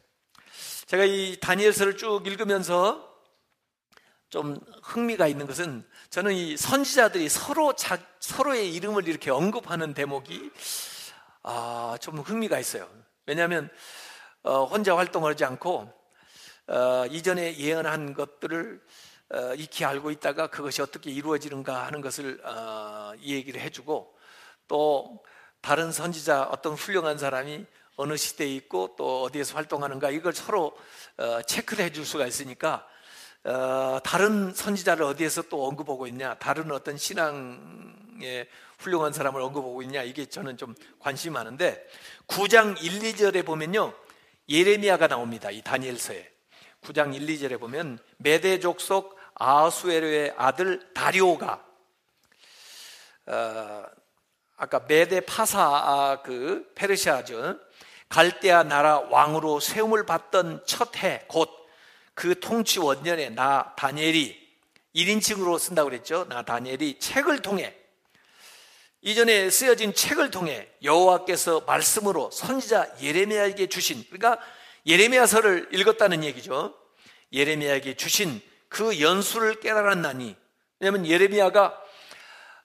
제가 0.88 1.06
이 1.06 1.38
다니엘서를 1.40 1.96
쭉 1.96 2.26
읽으면서 2.26 3.14
좀 4.30 4.60
흥미가 4.82 5.28
있는 5.28 5.46
것은 5.46 5.88
저는 6.10 6.34
이 6.34 6.58
선지자들이 6.58 7.30
서로 7.30 7.74
자, 7.76 8.00
서로의 8.20 8.74
이름을 8.74 9.08
이렇게 9.08 9.30
언급하는 9.30 9.94
대목이 9.94 10.50
아, 11.46 11.98
좀 12.00 12.20
흥미가 12.20 12.58
있어요. 12.58 12.88
왜냐하면 13.26 13.70
어, 14.44 14.64
혼자 14.64 14.96
활동하지 14.96 15.44
않고 15.44 15.92
어, 16.68 17.06
이전에 17.10 17.58
예언한 17.58 18.14
것들을 18.14 18.82
어, 19.34 19.54
익히 19.56 19.84
알고 19.84 20.12
있다가 20.12 20.48
그것이 20.48 20.82
어떻게 20.82 21.12
이루어지는가 21.12 21.86
하는 21.86 22.00
것을 22.00 22.40
어, 22.46 23.12
얘기를 23.22 23.60
해주고 23.60 24.16
또 24.70 25.22
다른 25.60 25.92
선지자 25.92 26.44
어떤 26.44 26.76
훌륭한 26.76 27.18
사람이 27.18 27.66
어느 27.98 28.16
시대에 28.16 28.48
있고 28.56 28.96
또 28.98 29.24
어디에서 29.24 29.56
활동하는가 29.56 30.12
이걸 30.12 30.34
서로 30.34 30.78
어, 31.18 31.42
체크를 31.42 31.84
해줄 31.84 32.06
수가 32.06 32.26
있으니까 32.26 32.88
어, 33.44 34.00
다른 34.02 34.54
선지자를 34.54 35.04
어디에서 35.04 35.44
또 35.44 35.68
언급하고 35.68 36.08
있냐 36.08 36.36
다른 36.36 36.72
어떤 36.72 36.96
신앙 36.96 37.93
예, 38.22 38.48
훌륭한 38.80 39.14
사람을 39.14 39.42
언급하고 39.42 39.82
있냐 39.84 40.04
이게 40.04 40.26
저는 40.26 40.58
좀 40.58 40.76
관심이 41.00 41.34
많은데 41.34 41.86
9장 42.28 42.82
1, 42.84 43.00
2절에 43.00 43.46
보면요 43.46 43.94
예레미야가 44.50 45.08
나옵니다. 45.08 45.50
이 45.52 45.62
다니엘서에 45.62 46.32
9장 46.84 47.16
1, 47.16 47.26
2절에 47.26 47.60
보면 47.60 48.00
메대 48.18 48.60
족 48.60 48.80
속 48.82 49.18
아수에르의 49.36 50.36
아들 50.38 50.94
다리오가 50.94 51.66
어, 53.26 53.84
아까 54.58 54.86
메대 54.88 55.22
파사 55.22 55.60
아, 55.62 56.22
그 56.22 56.72
페르시아죠 56.76 57.58
갈대아 58.10 58.64
나라 58.64 59.00
왕으로 59.00 59.60
세움을 59.60 60.06
받던 60.06 60.66
첫 60.66 60.96
해 61.04 61.26
곧 61.30 61.64
그 62.14 62.40
통치 62.40 62.80
원년에 62.80 63.30
나 63.30 63.74
다니엘이 63.76 64.42
1인칭으로 64.96 65.58
쓴다고 65.58 65.90
그랬죠. 65.90 66.26
나 66.30 66.44
다니엘이 66.44 67.00
책을 67.00 67.42
통해 67.42 67.76
이전에 69.04 69.50
쓰여진 69.50 69.94
책을 69.94 70.32
통해 70.32 70.70
여호와께서 70.82 71.62
말씀으로 71.62 72.32
선지자 72.32 72.96
예레미야에게 73.02 73.68
주신 73.68 74.06
그러니까 74.10 74.42
예레미야서를 74.88 75.70
읽었다는 75.74 76.24
얘기죠. 76.24 76.74
예레미야에게 77.34 77.96
주신 77.96 78.42
그 78.70 79.02
연수를 79.02 79.60
깨달았나니 79.60 80.38
왜냐하면 80.80 81.06
예레미야가 81.06 81.82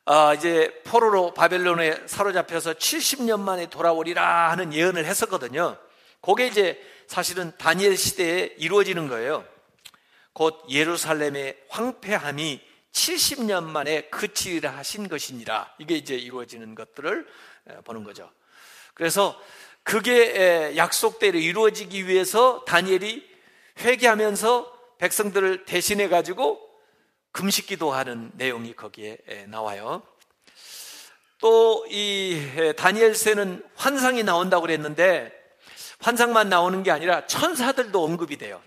아, 0.04 0.32
이제 0.32 0.72
포로로 0.84 1.34
바벨론에 1.34 2.06
사로잡혀서 2.06 2.74
70년 2.74 3.40
만에 3.40 3.66
돌아오리라 3.66 4.50
하는 4.50 4.72
예언을 4.72 5.04
했었거든요. 5.04 5.76
그게 6.22 6.46
이제 6.46 6.80
사실은 7.08 7.52
다니엘 7.58 7.96
시대에 7.96 8.54
이루어지는 8.58 9.08
거예요. 9.08 9.44
곧 10.32 10.64
예루살렘의 10.70 11.58
황폐함이 11.68 12.67
70년 12.92 13.64
만에 13.64 14.08
그치리라 14.08 14.70
하신 14.76 15.08
것이니라. 15.08 15.74
이게 15.78 15.96
이제 15.96 16.14
이루어지는 16.16 16.74
것들을 16.74 17.26
보는 17.84 18.04
거죠. 18.04 18.30
그래서 18.94 19.40
그게 19.82 20.76
약속대로 20.76 21.38
이루어지기 21.38 22.06
위해서 22.08 22.64
다니엘이 22.66 23.28
회개하면서 23.78 24.96
백성들을 24.98 25.64
대신해 25.64 26.08
가지고 26.08 26.60
금식 27.32 27.66
기도하는 27.66 28.32
내용이 28.34 28.74
거기에 28.74 29.18
나와요. 29.48 30.02
또 31.40 31.86
이 31.90 32.42
다니엘서는 32.76 33.64
환상이 33.76 34.24
나온다고 34.24 34.62
그랬는데 34.62 35.32
환상만 36.00 36.48
나오는 36.48 36.82
게 36.82 36.90
아니라 36.90 37.26
천사들도 37.26 38.04
언급이 38.04 38.36
돼요. 38.36 38.60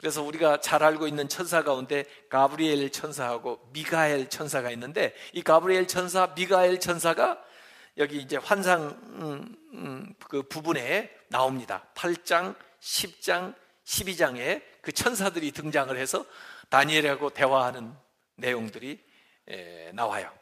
그래서 0.00 0.22
우리가 0.22 0.62
잘 0.62 0.82
알고 0.82 1.06
있는 1.06 1.28
천사 1.28 1.62
가운데 1.62 2.06
가브리엘 2.30 2.90
천사하고 2.90 3.60
미가엘 3.74 4.30
천사가 4.30 4.70
있는데 4.70 5.14
이 5.34 5.42
가브리엘 5.42 5.86
천사, 5.88 6.28
미가엘 6.28 6.80
천사가 6.80 7.38
여기 7.98 8.16
이제 8.16 8.38
환상 8.38 8.98
음, 9.20 9.54
음, 9.74 10.14
그 10.26 10.42
부분에 10.42 11.14
나옵니다. 11.28 11.84
8장, 11.94 12.54
10장, 12.80 13.54
12장에 13.84 14.62
그 14.80 14.90
천사들이 14.90 15.52
등장을 15.52 15.94
해서 15.94 16.24
다니엘하고 16.70 17.30
대화하는 17.30 17.92
내용들이 18.36 19.04
나와요. 19.92 20.32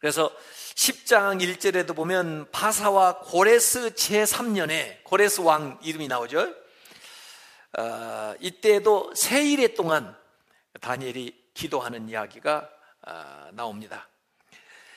그래서 0.00 0.34
10장 0.74 1.40
1절에도 1.40 1.94
보면 1.94 2.50
바사와 2.50 3.20
고레스 3.20 3.90
제3년에 3.90 5.04
고레스 5.04 5.42
왕 5.42 5.78
이름이 5.84 6.08
나오죠. 6.08 6.63
어, 7.78 8.34
이때도 8.40 9.12
세 9.14 9.44
일에 9.44 9.74
동안 9.74 10.16
다니엘이 10.80 11.50
기도하는 11.54 12.08
이야기가 12.08 12.70
어, 13.06 13.48
나옵니다. 13.52 14.08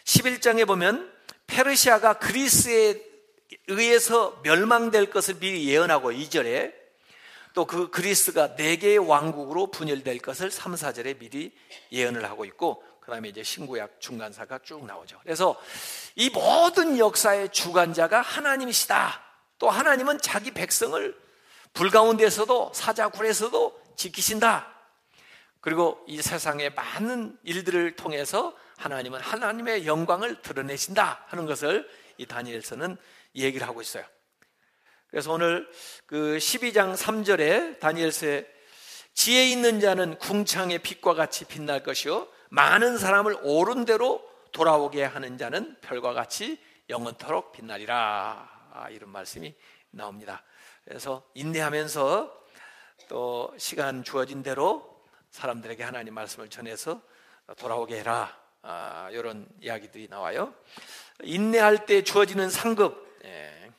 11장에 0.03 0.65
보면 0.65 1.11
페르시아가 1.47 2.19
그리스에 2.19 3.01
의해서 3.67 4.39
멸망될 4.43 5.09
것을 5.09 5.35
미리 5.39 5.67
예언하고 5.67 6.11
2절에 6.11 6.73
또 7.57 7.65
그 7.65 7.89
그리스가 7.89 8.55
네 8.55 8.75
개의 8.75 8.99
왕국으로 8.99 9.71
분열될 9.71 10.19
것을 10.19 10.51
3, 10.51 10.75
4절에 10.75 11.17
미리 11.17 11.51
예언을 11.91 12.23
하고 12.25 12.45
있고 12.45 12.83
그 12.99 13.09
다음에 13.09 13.29
이제 13.29 13.41
신구약 13.41 13.99
중간사가 13.99 14.59
쭉 14.59 14.85
나오죠. 14.85 15.19
그래서 15.23 15.59
이 16.15 16.29
모든 16.29 16.99
역사의 16.99 17.49
주관자가 17.49 18.21
하나님이시다. 18.21 19.23
또 19.57 19.71
하나님은 19.71 20.19
자기 20.21 20.51
백성을 20.51 21.17
불 21.77 21.91
가운데서도 21.91 22.71
사자굴에서도 22.73 23.83
지키신다. 23.95 24.73
그리고 25.61 26.03
이 26.07 26.23
세상의 26.23 26.73
많은 26.73 27.37
일들을 27.43 27.95
통해서 27.95 28.57
하나님은 28.77 29.19
하나님의 29.19 29.85
영광을 29.85 30.41
드러내신다 30.41 31.25
하는 31.27 31.45
것을 31.45 31.87
이 32.17 32.25
다니엘서는 32.25 32.97
얘기를 33.35 33.67
하고 33.67 33.83
있어요. 33.83 34.03
그래서 35.11 35.31
오늘 35.31 35.69
그 36.07 36.37
12장 36.39 36.95
3절에 36.95 37.79
다니엘서에 37.79 38.47
지혜 39.13 39.47
있는 39.47 39.79
자는 39.79 40.17
궁창의 40.17 40.79
빛과 40.79 41.13
같이 41.13 41.45
빛날 41.45 41.83
것이요 41.83 42.27
많은 42.49 42.97
사람을 42.97 43.37
옳은 43.43 43.85
대로 43.85 44.27
돌아오게 44.51 45.03
하는 45.03 45.37
자는 45.37 45.77
별과 45.81 46.13
같이 46.13 46.59
영원토록 46.89 47.51
빛나리라 47.51 48.49
아, 48.73 48.89
이런 48.89 49.11
말씀이 49.11 49.53
나옵니다. 49.91 50.43
그래서 50.87 51.21
인내하면서 51.33 52.33
또 53.09 53.53
시간 53.57 54.05
주어진 54.05 54.41
대로 54.41 55.03
사람들에게 55.31 55.83
하나님 55.83 56.13
말씀을 56.13 56.49
전해서 56.49 57.01
돌아오게 57.57 57.99
해라. 57.99 58.33
아, 58.61 59.09
이런 59.11 59.49
이야기들이 59.59 60.07
나와요. 60.07 60.53
인내할 61.23 61.85
때 61.85 62.03
주어지는 62.03 62.49
상급, 62.49 63.19
예. 63.25 63.69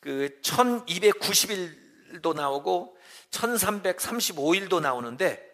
그 0.00 0.38
1290일도 0.40 2.34
나오고 2.34 2.96
1335일도 3.30 4.80
나오는데 4.80 5.46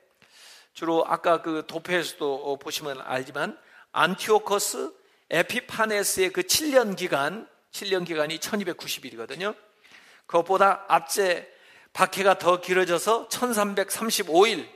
주로 0.73 1.05
아까 1.05 1.43
그 1.43 1.65
도표에서도 1.67 2.59
보시면 2.59 3.01
알지만 3.01 3.59
안티오커스 3.91 4.95
에피파네스의 5.31 6.31
그 6.31 6.43
7년 6.43 6.97
기간, 6.97 7.49
7년 7.73 8.07
기간이 8.07 8.39
1290일이거든요. 8.39 9.57
그것보다 10.31 10.85
앞제 10.87 11.53
박해가 11.93 12.39
더 12.39 12.61
길어져서 12.61 13.29
1335일 13.29 14.69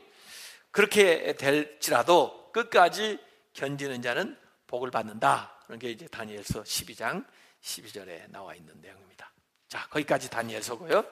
그렇게 0.72 1.36
될지라도 1.36 2.50
끝까지 2.52 3.20
견디는 3.52 4.02
자는 4.02 4.36
복을 4.66 4.90
받는다. 4.90 5.56
그런 5.66 5.78
게 5.78 5.92
이제 5.92 6.08
다니엘서 6.08 6.64
12장 6.64 7.24
12절에 7.62 8.28
나와 8.30 8.56
있는 8.56 8.74
내용입니다. 8.80 9.30
자, 9.68 9.86
거기까지 9.90 10.28
다니엘서고요. 10.28 11.04